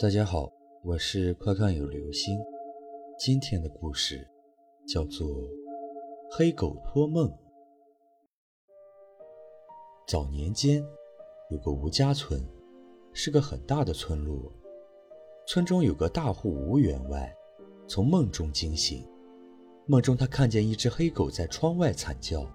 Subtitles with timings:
[0.00, 0.48] 大家好，
[0.84, 2.38] 我是快看有流星。
[3.18, 4.24] 今天的故事
[4.86, 5.26] 叫做
[6.30, 7.28] 《黑狗托梦》。
[10.06, 10.86] 早年间，
[11.50, 12.40] 有个吴家村，
[13.12, 14.52] 是个很大的村落。
[15.48, 17.34] 村中有个大户吴员外，
[17.88, 19.04] 从梦中惊醒。
[19.86, 22.46] 梦中他看见一只黑狗在窗外惨叫，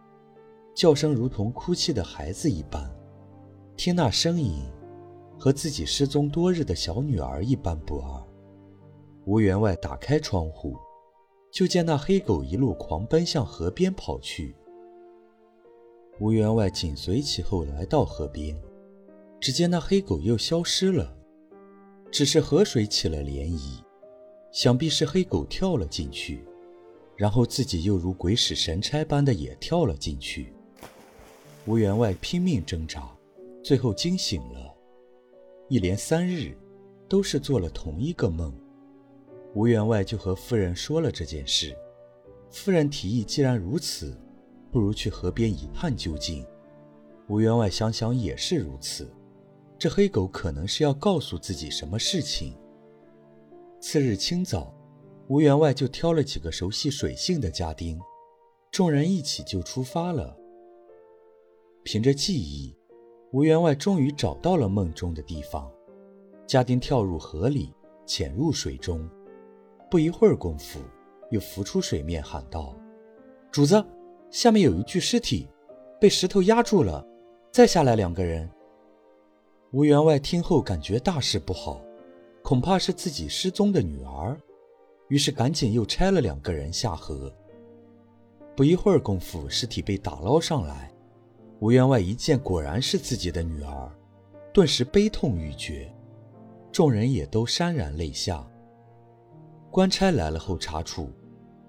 [0.74, 2.90] 叫声如同哭泣的孩子一般。
[3.76, 4.64] 听那声音。
[5.44, 8.24] 和自己失踪多日的小女儿一般不二。
[9.26, 10.78] 吴员外打开窗户，
[11.52, 14.56] 就见那黑狗一路狂奔向河边跑去。
[16.22, 18.58] 吴员外紧随其后来到河边，
[19.38, 21.14] 只见那黑狗又消失了，
[22.10, 23.84] 只是河水起了涟漪，
[24.50, 26.46] 想必是黑狗跳了进去，
[27.18, 30.54] 然后自己又如鬼使神差般的也跳了进去。
[31.66, 33.14] 吴员外拼命挣扎，
[33.62, 34.74] 最后惊醒了。
[35.74, 36.56] 一连三日，
[37.10, 38.54] 都是做了同一个梦。
[39.56, 41.76] 吴员外就和夫人说了这件事。
[42.52, 44.16] 夫人提议，既然如此，
[44.72, 46.46] 不如去河边一探究竟。
[47.28, 49.12] 吴员外想想也是如此，
[49.76, 52.56] 这黑狗可能是要告诉自己什么事情。
[53.82, 54.72] 次日清早，
[55.28, 58.00] 吴员外就挑了几个熟悉水性的家丁，
[58.70, 60.38] 众人一起就出发了。
[61.84, 62.78] 凭着记忆。
[63.34, 65.68] 吴员外终于找到了梦中的地方，
[66.46, 67.74] 家丁跳入河里，
[68.06, 69.10] 潜入水中，
[69.90, 70.80] 不一会儿功夫，
[71.32, 72.76] 又浮出水面，喊道
[73.50, 73.84] ：“主子，
[74.30, 75.50] 下面有一具尸体，
[76.00, 77.04] 被石头压住了，
[77.52, 78.48] 再下来两个人。”
[79.74, 81.82] 吴员外听后感觉大事不好，
[82.44, 84.40] 恐怕是自己失踪的女儿，
[85.08, 87.34] 于是赶紧又拆了两个人下河。
[88.56, 90.93] 不一会儿功夫，尸体被打捞上来。
[91.64, 93.90] 吴员外一见，果然是自己的女儿，
[94.54, 95.90] 顿时悲痛欲绝，
[96.74, 98.46] 众人也都潸然泪下。
[99.72, 101.10] 官差来了后查处，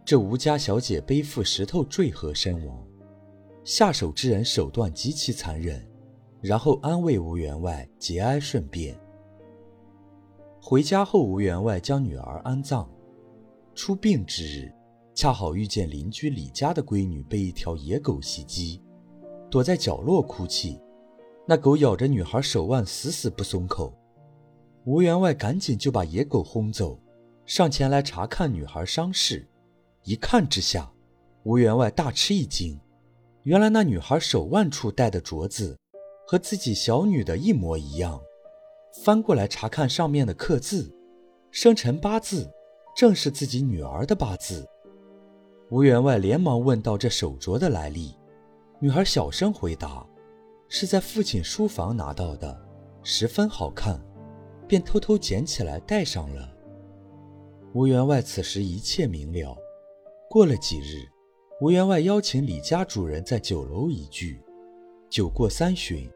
[0.04, 2.84] 这吴家小姐背负石头坠河身亡，
[3.62, 5.80] 下手之人手段极其残忍，
[6.40, 8.98] 然后安慰吴员外节哀顺变。
[10.60, 12.90] 回家后，吴员外将女儿安葬，
[13.76, 14.72] 出殡之日，
[15.14, 18.80] 恰好遇见邻居李家的闺女被一条野狗袭击。
[19.54, 20.80] 躲在角落哭泣，
[21.46, 23.94] 那狗咬着女孩手腕，死死不松口。
[24.84, 26.98] 吴员外赶紧就把野狗轰走，
[27.46, 29.46] 上前来查看女孩伤势。
[30.02, 30.90] 一看之下，
[31.44, 32.80] 吴员外大吃一惊，
[33.44, 35.78] 原来那女孩手腕处戴的镯子
[36.26, 38.20] 和自己小女的一模一样。
[39.04, 40.92] 翻过来查看上面的刻字，
[41.52, 42.50] 生辰八字
[42.96, 44.66] 正是自己女儿的八字。
[45.70, 48.16] 吴员外连忙问到这手镯的来历。
[48.80, 50.04] 女孩小声回答
[50.68, 52.60] ：“是在父亲书房拿到的，
[53.02, 53.98] 十分好看，
[54.66, 56.52] 便偷偷捡起来戴上了。”
[57.72, 59.56] 吴员外此时一切明了。
[60.28, 61.08] 过了几日，
[61.60, 64.42] 吴员外邀请李家主人在酒楼一聚。
[65.08, 66.10] 酒过三巡，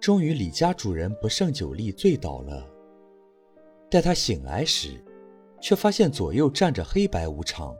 [0.00, 2.68] 终于李家主人不胜酒力醉倒了。
[3.88, 5.02] 待他醒来时，
[5.60, 7.74] 却发现左右站着黑白无常，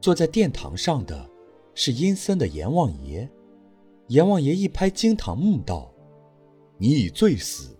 [0.00, 1.30] 坐在殿堂上的
[1.72, 3.30] 是阴森的阎王爷。
[4.08, 5.92] 阎王爷一拍惊堂木道
[6.78, 7.76] ：“你已罪死，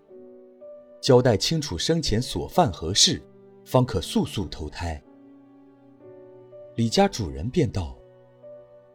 [1.00, 3.22] 交代清楚生前所犯何事，
[3.64, 5.00] 方可速速投胎。”
[6.75, 7.97] 李家主人便道：“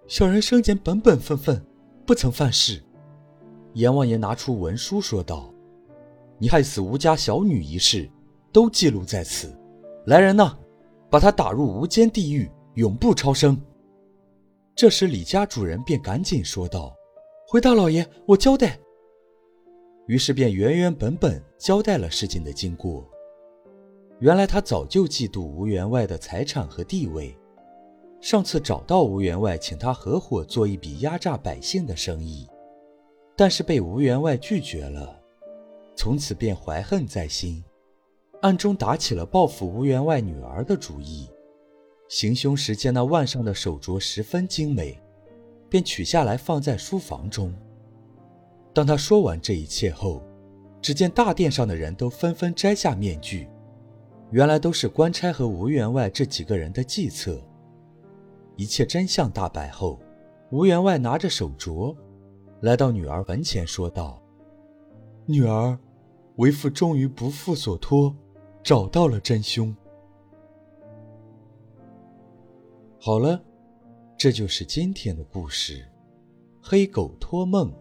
[0.07, 1.65] 小人生前本本分分，
[2.05, 2.83] 不曾犯事。”
[3.75, 5.53] 阎王爷拿出文书说道
[6.37, 8.09] ：“你害死吴家小女一事，
[8.51, 9.57] 都记录在此。
[10.07, 10.57] 来人呐，
[11.09, 13.57] 把他打入无间地狱，永不超生。”
[14.75, 16.93] 这时李家主人便赶紧说道。
[17.51, 18.79] 回大老爷，我交代。
[20.07, 23.05] 于是便原原本本交代了事情的经过。
[24.19, 27.37] 原来他早就嫉妒吴员外的财产和地位，
[28.21, 32.47] 上次找到吴员外，请他合伙做一笔压榨百姓的生意，
[33.35, 35.21] 但是被吴员外拒绝了，
[35.93, 37.61] 从此便怀恨在心，
[38.43, 41.29] 暗中打起了报复吴员外女儿的主意。
[42.07, 44.97] 行凶时见那腕上的手镯十分精美。
[45.71, 47.53] 便取下来放在书房中。
[48.73, 50.21] 当他说完这一切后，
[50.81, 53.47] 只见大殿上的人都纷纷摘下面具，
[54.31, 57.41] 原来都是官差和吴员外这几个人的计策。
[58.57, 59.97] 一切真相大白后，
[60.49, 61.95] 吴员外拿着手镯，
[62.59, 64.21] 来到女儿坟前说道
[65.25, 65.79] ：“女儿，
[66.35, 68.13] 为父终于不负所托，
[68.61, 69.73] 找到了真凶。”
[72.99, 73.41] 好了。
[74.21, 75.77] 这就是今天的故事，
[76.61, 77.71] 《黑狗托梦》。